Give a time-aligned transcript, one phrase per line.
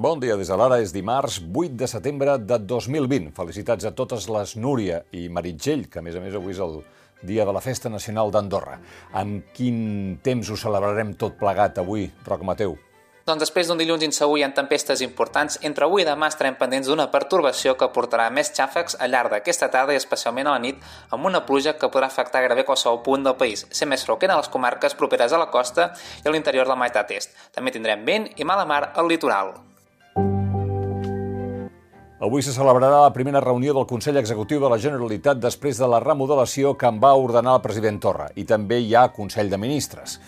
[0.00, 3.34] Bon dia des de l'ara, és dimarts 8 de setembre de 2020.
[3.36, 6.78] Felicitats a totes les Núria i Meritxell, que a més a més avui és el
[7.28, 8.78] dia de la Festa Nacional d'Andorra.
[9.12, 12.78] Amb quin temps ho celebrarem tot plegat avui, Roc Mateu?
[13.28, 16.88] Doncs després d'un dilluns insegur i en tempestes importants, entre avui i demà estarem pendents
[16.88, 20.80] d'una pertorbació que portarà més xàfecs al llarg d'aquesta tarda i especialment a la nit,
[21.12, 24.40] amb una pluja que podrà afectar gairebé qualsevol punt del país, ser més froquent a
[24.40, 25.92] les comarques properes a la costa
[26.24, 27.36] i a l'interior de la meitat est.
[27.52, 29.58] També tindrem vent i mala mar al litoral.
[32.20, 36.02] Avui se celebrarà la primera reunió del Consell Executiu de la Generalitat després de la
[36.02, 38.26] remodelació que en va ordenar el president Torra.
[38.36, 40.18] I també hi ha Consell de Ministres.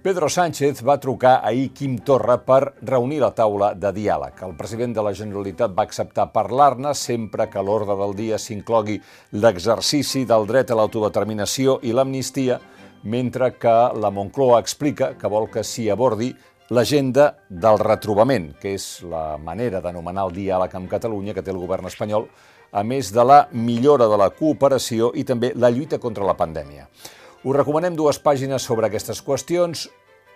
[0.00, 4.38] Pedro Sánchez va trucar ahir Quim Torra per reunir la taula de diàleg.
[4.46, 9.00] El president de la Generalitat va acceptar parlar-ne sempre que a l'ordre del dia s'inclogui
[9.32, 12.60] l'exercici del dret a l'autodeterminació i l'amnistia,
[13.02, 16.30] mentre que la Moncloa explica que vol que s'hi abordi
[16.70, 21.58] l'agenda del retrobament, que és la manera d'anomenar el diàleg amb Catalunya que té el
[21.58, 22.28] govern espanyol,
[22.70, 26.86] a més de la millora de la cooperació i també la lluita contra la pandèmia.
[27.42, 29.88] Us recomanem dues pàgines sobre aquestes qüestions,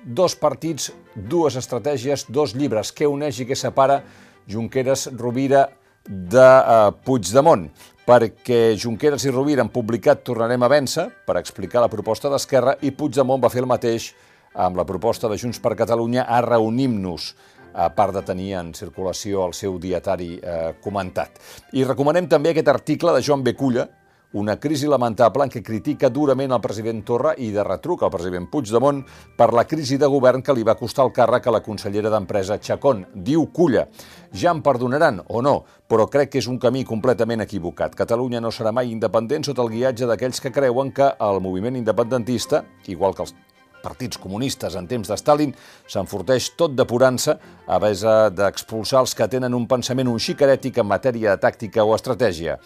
[0.05, 4.03] dos partits, dues estratègies, dos llibres, què uneix i què separa
[4.51, 5.69] Junqueras Rovira
[6.05, 7.69] de eh, Puigdemont
[8.05, 12.93] perquè Junqueras i Rovira han publicat Tornarem a vèncer per explicar la proposta d'Esquerra i
[12.93, 14.11] Puigdemont va fer el mateix
[14.55, 17.35] amb la proposta de Junts per Catalunya a Reunim-nos,
[17.75, 21.43] a part de tenir en circulació el seu dietari eh, comentat.
[21.75, 23.89] I recomanem també aquest article de Joan Beculla,
[24.35, 28.49] una crisi lamentable en què critica durament el president Torra i de retruc al president
[28.51, 28.99] Puigdemont
[29.39, 32.59] per la crisi de govern que li va costar el càrrec a la consellera d'Empresa
[32.59, 33.05] Chacón.
[33.15, 33.87] Diu Culla,
[34.35, 35.55] ja em perdonaran o no,
[35.87, 37.95] però crec que és un camí completament equivocat.
[37.95, 42.65] Catalunya no serà mai independent sota el guiatge d'aquells que creuen que el moviment independentista,
[42.91, 43.37] igual que els
[43.85, 45.53] partits comunistes en temps de Stalin,
[45.87, 47.37] s'enforteix tot depurant-se
[47.69, 51.85] a base d'expulsar els que tenen un pensament un xic herètic en matèria de tàctica
[51.85, 52.57] o estratègia.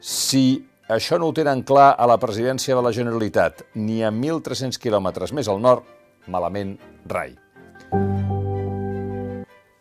[0.00, 0.44] Si
[0.90, 5.32] això no ho tenen clar a la presidència de la Generalitat, ni a 1.300 quilòmetres
[5.32, 5.88] més al nord,
[6.28, 6.76] malament
[7.08, 7.43] rai.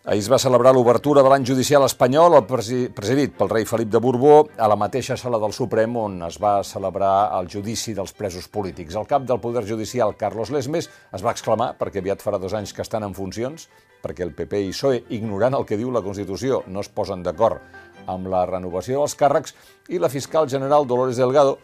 [0.04, 4.50] Ahir es va celebrar l'obertura de l'any judicial espanyol, presidit pel rei Felip de Borbó,
[4.60, 8.98] a la mateixa sala del Suprem on es va celebrar el judici dels presos polítics.
[9.00, 12.76] El cap del Poder Judicial, Carlos Lesmes, es va exclamar, perquè aviat farà dos anys
[12.76, 13.70] que estan en funcions,
[14.04, 17.64] perquè el PP i PSOE, ignorant el que diu la Constitució, no es posen d'acord
[18.12, 19.56] amb la renovació dels càrrecs,
[19.88, 21.62] i la fiscal general Dolores Delgado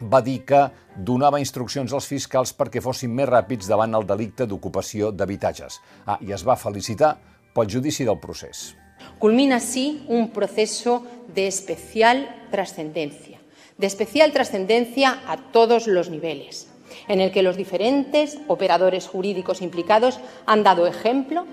[0.00, 0.62] va dir que
[0.96, 5.76] donava instruccions als fiscals perquè fossin més ràpids davant el delicte d'ocupació d'habitatges.
[6.06, 7.18] Ah, i es va felicitar
[7.54, 8.76] pel judici del procés.
[9.18, 13.40] Culmina así un proceso de especial trascendencia,
[13.78, 16.68] de especial trascendencia a todos los niveles,
[17.08, 21.46] en el que los diferentes operadores jurídicos implicados han dado ejemplo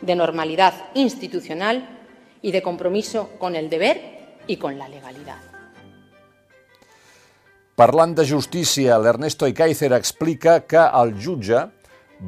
[0.00, 2.00] de normalidad institucional
[2.42, 5.52] y de compromiso con el deber y con la legalidad.
[7.74, 11.62] Parlant de justícia, l'Ernesto Icaizer explica que el jutge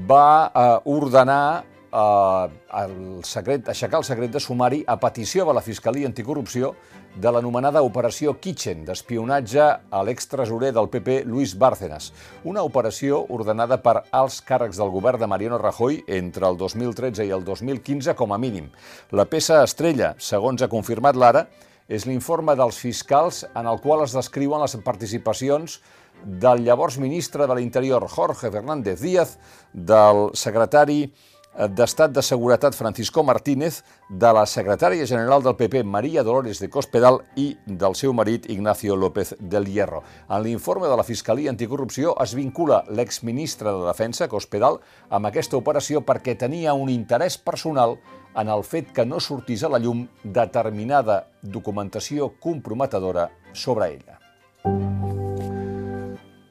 [0.09, 2.51] va eh, ordenar eh,
[2.83, 6.75] el secret, aixecar el secret de sumari a petició de la Fiscalia Anticorrupció
[7.15, 12.11] de l'anomenada Operació Kitchen, d'espionatge a l'extresorer del PP, Luis Bárcenas.
[12.43, 17.35] Una operació ordenada per alts càrrecs del govern de Mariano Rajoy entre el 2013 i
[17.35, 18.73] el 2015 com a mínim.
[19.13, 21.47] La peça estrella, segons ha confirmat l'ara,
[21.87, 25.79] és l'informe dels fiscals en el qual es descriuen les participacions
[26.25, 29.37] del llavors ministre de l'Interior, Jorge Fernández Díaz,
[29.73, 31.13] del secretari
[31.55, 37.21] d'Estat de Seguretat Francisco Martínez, de la secretària general del PP Maria Dolores de Cospedal
[37.39, 40.03] i del seu marit Ignacio López del Hierro.
[40.29, 46.03] En l'informe de la Fiscalia Anticorrupció es vincula l'exministre de Defensa, Cospedal, amb aquesta operació
[46.03, 47.99] perquè tenia un interès personal
[48.35, 54.24] en el fet que no sortís a la llum determinada documentació comprometedora sobre ella.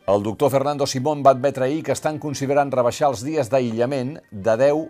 [0.05, 4.55] El doctor Fernando Simón va admetre ahir que estan considerant rebaixar els dies d'aïllament de
[4.59, 4.81] 10,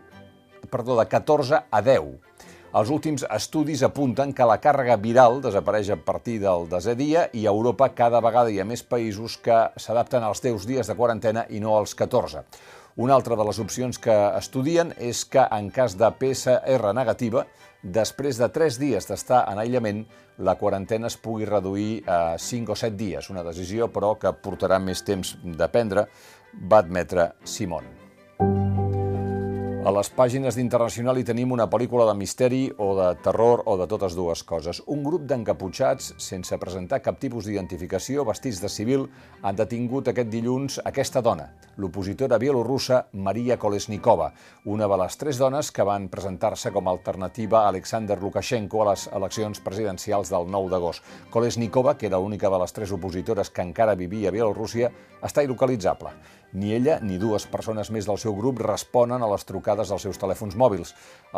[0.73, 2.07] perdó, de 14 a 10.
[2.81, 7.45] Els últims estudis apunten que la càrrega viral desapareix a partir del desè dia i
[7.45, 11.45] a Europa cada vegada hi ha més països que s'adapten als 10 dies de quarantena
[11.53, 12.41] i no als 14.
[12.95, 17.41] Una altra de les opcions que estudien és que en cas de PCR negativa
[17.81, 20.03] després de 3 dies d'estar en aïllament,
[20.37, 24.77] la quarantena es pugui reduir a 5 o 7 dies, una decisió, però, que portarà
[24.77, 26.05] més temps de prendre,
[26.69, 28.02] va admetre Simon.
[29.83, 33.83] A les pàgines d'Internacional hi tenim una pel·lícula de misteri o de terror o de
[33.91, 34.77] totes dues coses.
[34.88, 39.03] Un grup d'encaputxats, sense presentar cap tipus d'identificació, vestits de civil,
[39.44, 44.30] han detingut aquest dilluns aquesta dona, l'opositora bielorussa Maria Kolesnikova,
[44.71, 48.94] una de les tres dones que van presentar-se com a alternativa a Alexander Lukashenko a
[48.94, 51.03] les eleccions presidencials del 9 d'agost.
[51.36, 56.15] Kolesnikova, que era l'única de les tres opositores que encara vivia a Bielorússia, està il·localitzable.
[56.53, 60.19] Ni ella ni dues persones més del seu grup responen a les trucades dels seus
[60.21, 60.91] telèfons mòbils.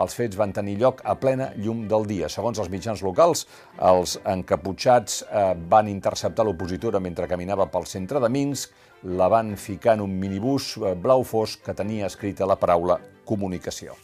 [0.04, 2.28] Els fets van tenir lloc a plena llum del dia.
[2.32, 3.46] Segons els mitjans locals,
[3.80, 8.76] els encaputxats eh, van interceptar l'opositora mentre caminava pel centre de Minsk,
[9.16, 13.96] la van ficar en un minibús eh, blau fosc que tenia escrita la paraula comunicació.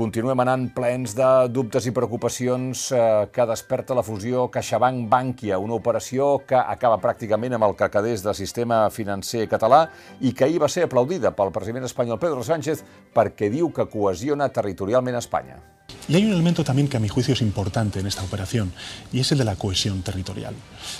[0.00, 3.00] Continuem anant plens de dubtes i preocupacions eh,
[3.34, 8.78] que desperta la fusió CaixaBank-Bànquia, una operació que acaba pràcticament amb el cacadés del sistema
[8.94, 9.82] financer català
[10.24, 12.80] i que ahir va ser aplaudida pel president espanyol Pedro Sánchez
[13.12, 15.60] perquè diu que cohesiona territorialment Espanya.
[16.08, 18.72] Y hay un elemento también que a mi juicio es importante en esta operación
[19.12, 20.54] y es el de la cohesión territorial.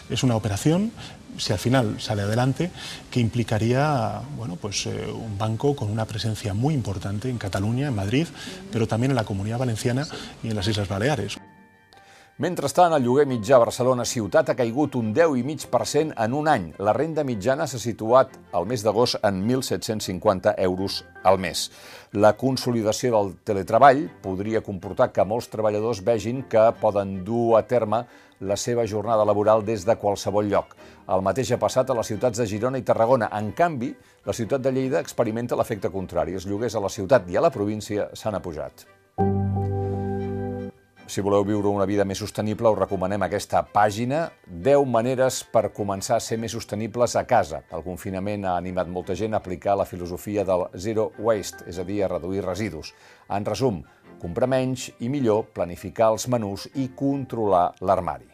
[0.09, 0.93] Es una operación,
[1.37, 2.71] si al final sale adelante,
[3.11, 7.95] que implicaría bueno, pues, eh, un banco con una presencia muy importante en Cataluña, en
[7.95, 8.27] Madrid,
[8.71, 10.07] pero también en la Comunidad Valenciana
[10.43, 11.40] y en las Islas Baleares.
[12.41, 16.71] Mentrestant, el lloguer mitjà a Barcelona ciutat ha caigut un 10,5% en un any.
[16.81, 21.67] La renda mitjana s'ha situat al mes d'agost en 1.750 euros al mes.
[22.17, 28.07] La consolidació del teletreball podria comportar que molts treballadors vegin que poden dur a terme
[28.41, 30.73] la seva jornada laboral des de qualsevol lloc.
[31.13, 33.29] El mateix ha passat a les ciutats de Girona i Tarragona.
[33.37, 33.93] En canvi,
[34.25, 36.41] la ciutat de Lleida experimenta l'efecte contrari.
[36.41, 38.89] Els lloguers a la ciutat i a la província s'han apujat.
[41.11, 44.21] Si voleu viure una vida més sostenible, us recomanem aquesta pàgina
[44.69, 47.65] 10 maneres per començar a ser més sostenibles a casa.
[47.75, 51.89] El confinament ha animat molta gent a aplicar la filosofia del zero waste, és a
[51.89, 52.95] dir, a reduir residus.
[53.27, 53.83] En resum,
[54.23, 58.30] comprar menys i millor, planificar els menús i controlar l'armari.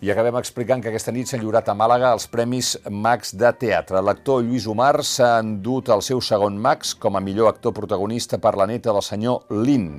[0.00, 4.00] I acabem explicant que aquesta nit s'han lliurat a Màlaga els Premis Max de Teatre.
[4.00, 8.54] L'actor Lluís Omar s'ha endut el seu segon Max com a millor actor protagonista per
[8.56, 9.90] la neta del senyor Lin.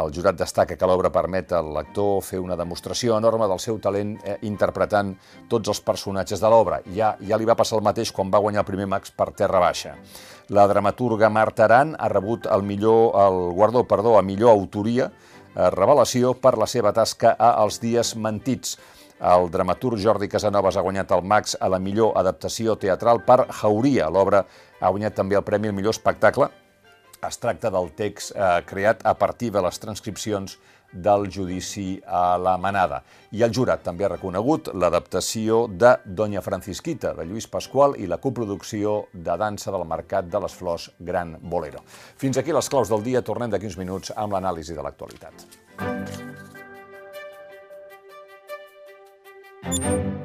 [0.00, 4.16] El jurat destaca que l'obra permet al lector fer una demostració enorme del seu talent
[4.24, 5.12] eh, interpretant
[5.52, 6.80] tots els personatges de l'obra.
[6.96, 9.60] Ja, ja li va passar el mateix quan va guanyar el primer Max per Terra
[9.60, 9.98] Baixa.
[10.56, 15.12] La dramaturga Marta Aran ha rebut el, millor, el guardó perdó, a millor autoria,
[15.52, 18.78] eh, revelació per la seva tasca a Els dies mentits.
[19.18, 24.06] El dramaturg Jordi Casanovas ha guanyat el Max a la millor adaptació teatral per Jauria.
[24.10, 24.44] L'obra
[24.80, 26.50] ha guanyat també el Premi al millor espectacle
[27.26, 30.58] es tracta del text eh, creat a partir de les transcripcions
[30.92, 33.02] del judici a la manada.
[33.36, 38.20] I el jurat també ha reconegut l'adaptació de Doña Francisquita, de Lluís Pasqual, i la
[38.22, 41.84] coproducció de dansa del Mercat de les Flors Gran Bolero.
[42.16, 43.22] Fins aquí les claus del dia.
[43.22, 45.67] Tornem d'aquí uns minuts amb l'anàlisi de l'actualitat.
[49.80, 50.17] Thank you.